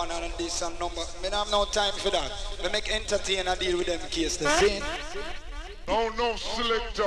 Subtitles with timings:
[0.00, 1.02] one and this and number.
[1.22, 2.30] Me not have no time for that.
[2.62, 4.36] Me make entertain and deal with them case.
[4.38, 4.82] The same.
[5.86, 7.04] No, no selector.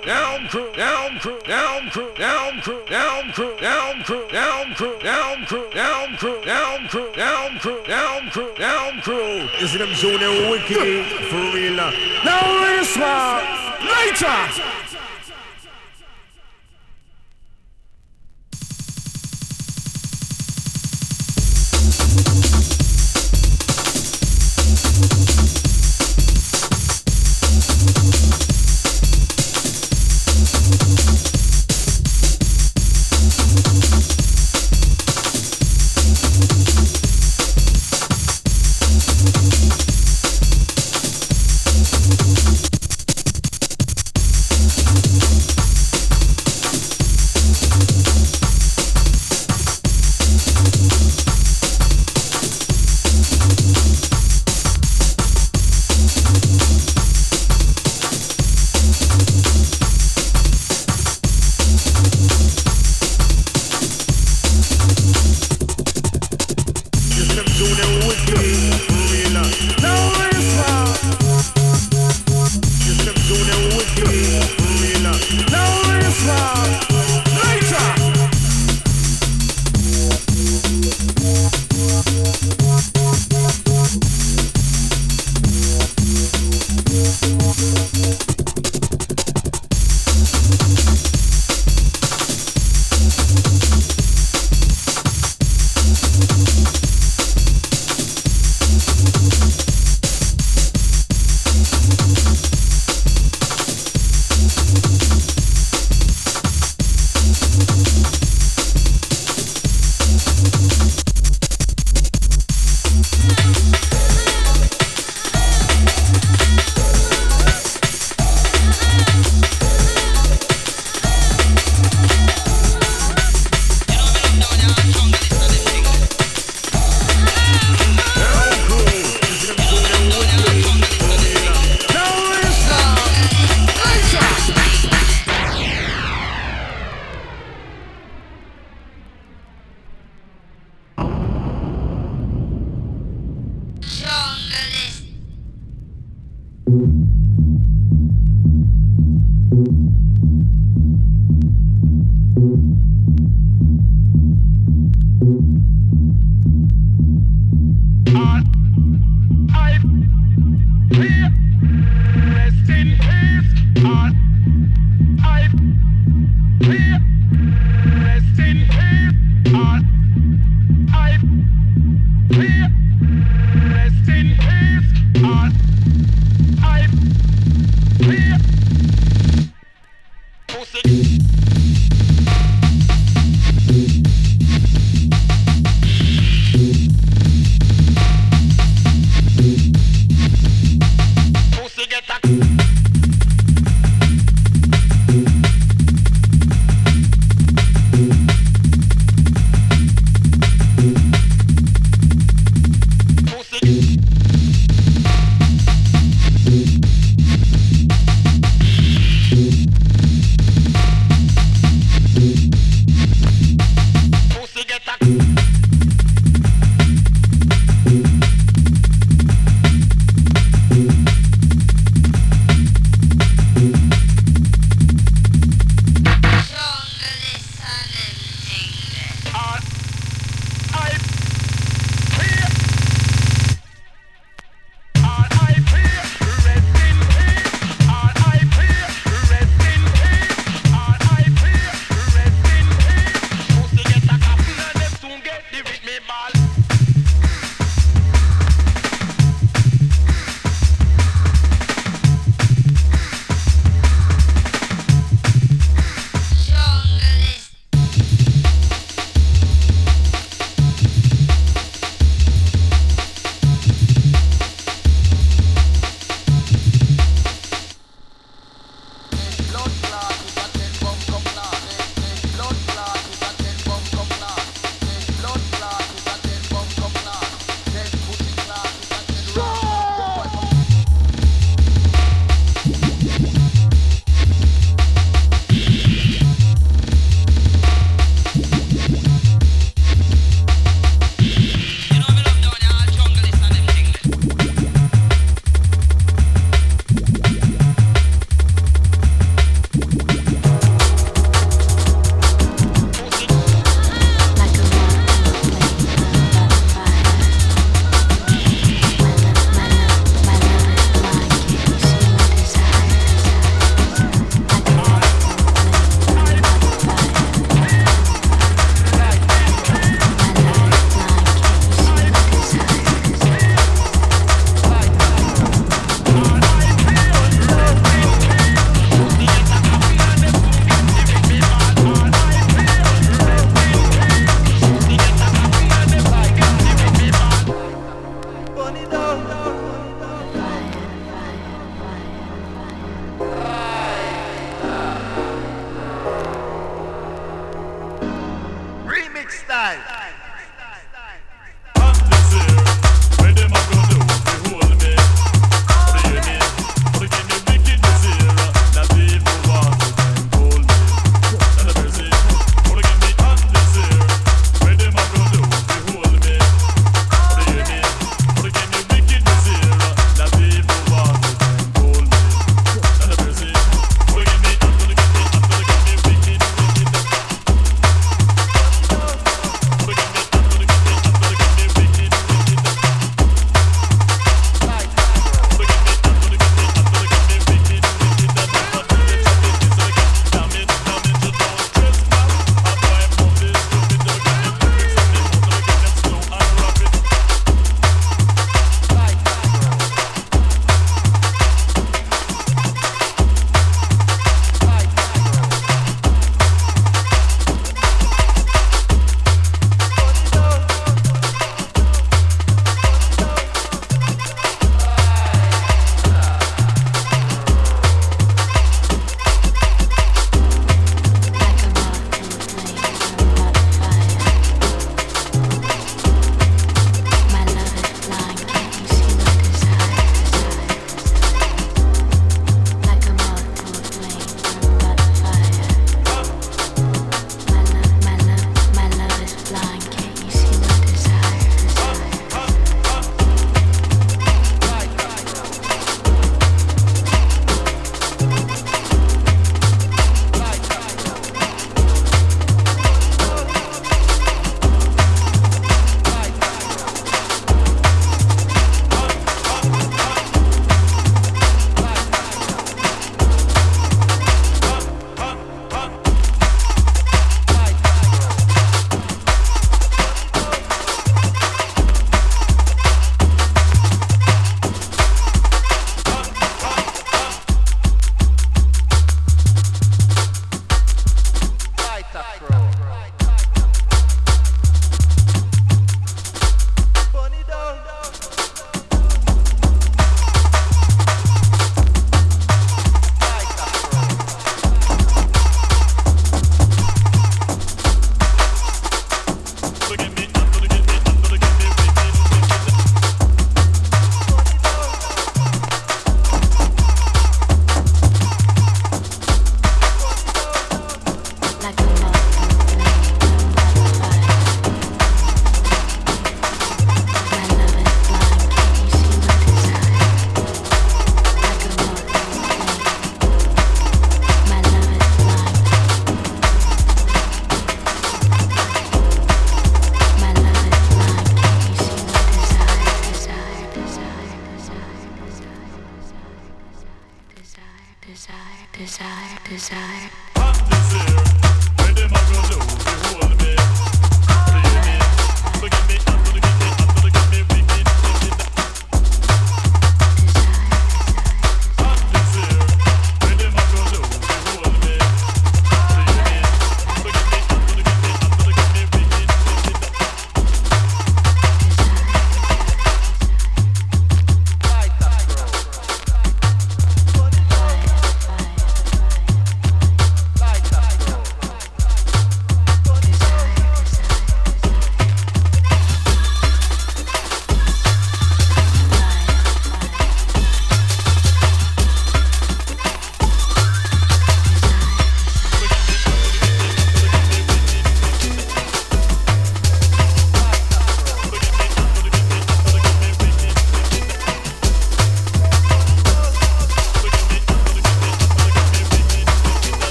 [0.00, 4.98] Crew, down crew, down crew, down crew, down crew, down crew, down crew, down crew,
[5.00, 9.48] down crew, down crew, down crew, down crew, down crew, down crew.
[9.66, 11.76] See them Junior wicked for real.
[12.24, 13.44] Now we're smart.
[13.82, 14.79] Later.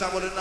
[0.00, 0.32] চামলের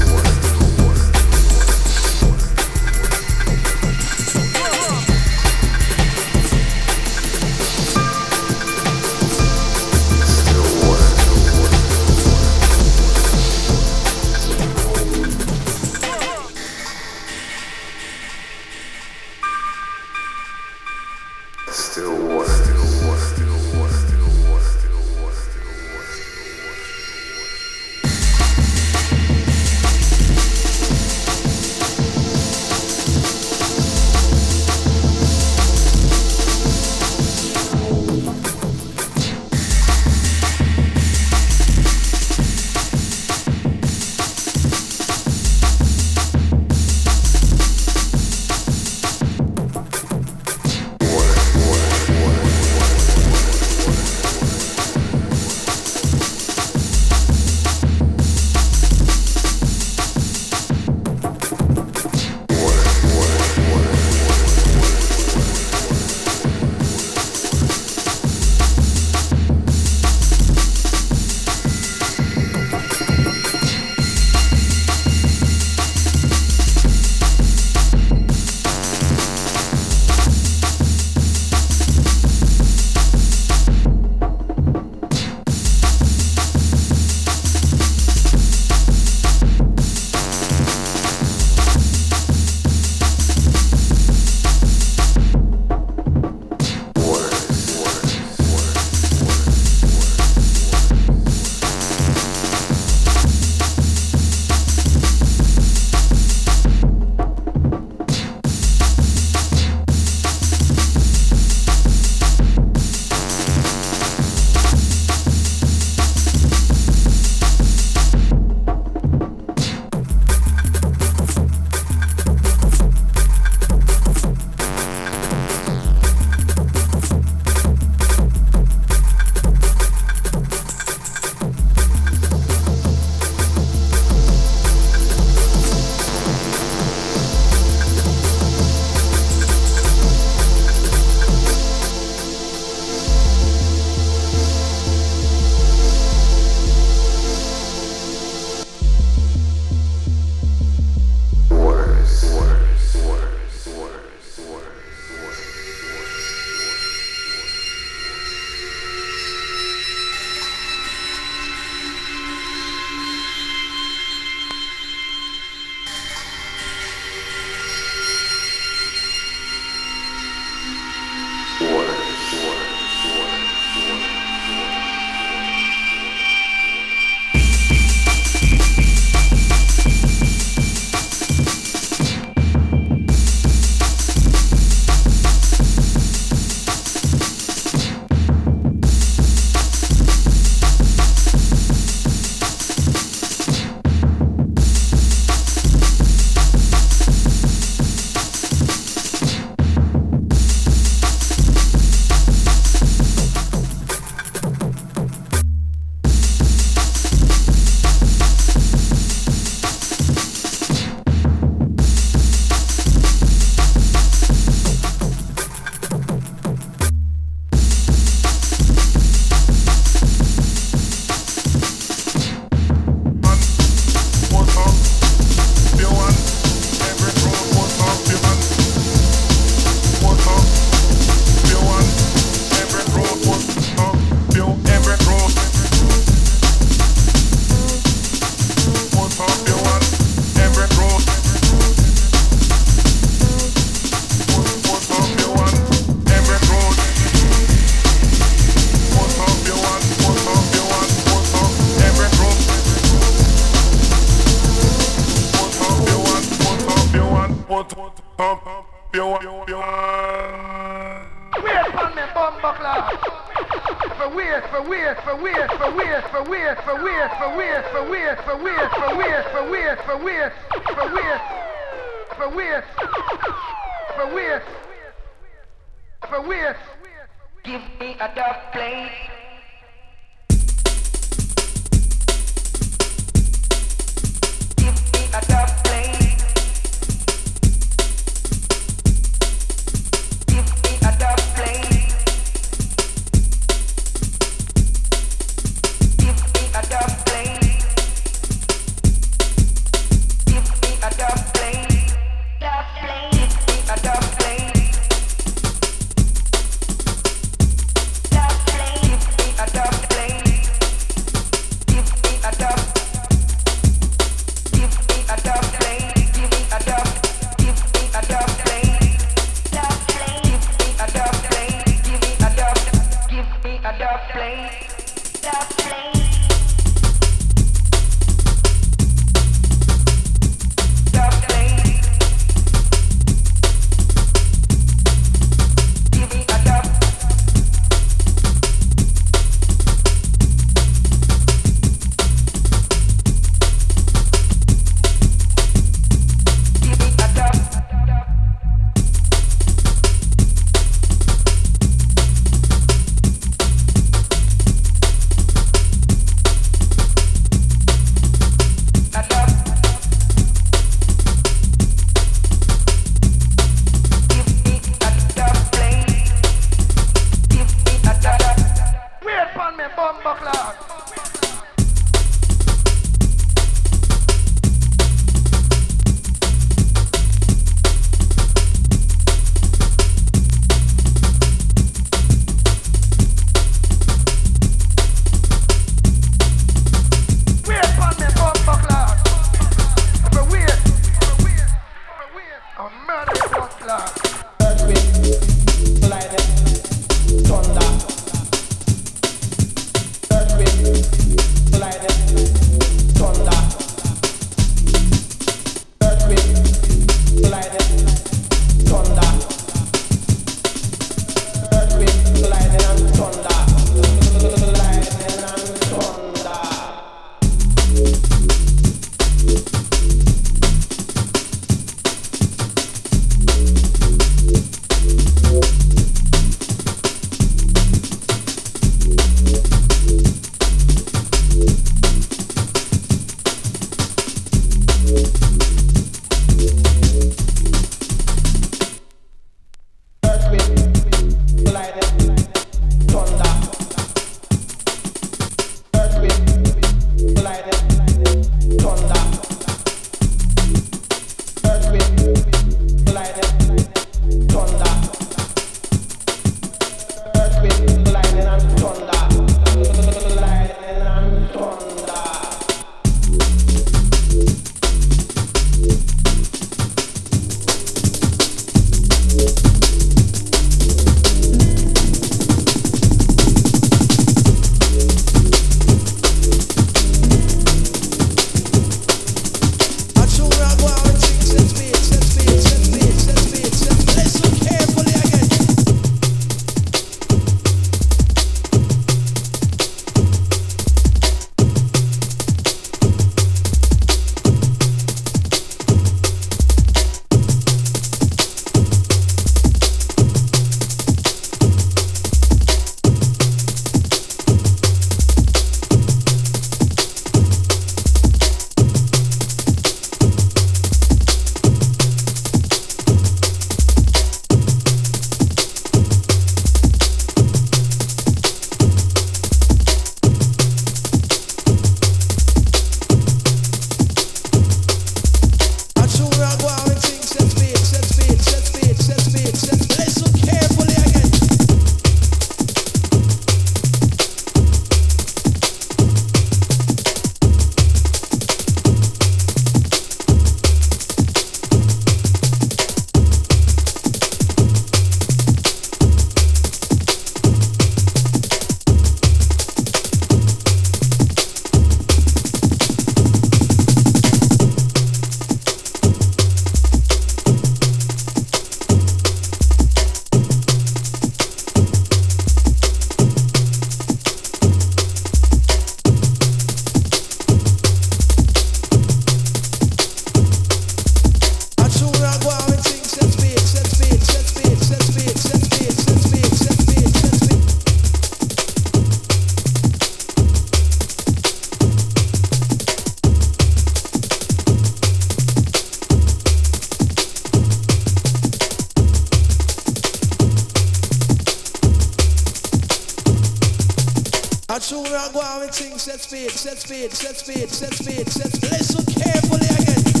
[597.01, 597.49] sets speed.
[597.49, 598.41] Set sets me, sets.
[598.43, 600.00] Listen carefully again.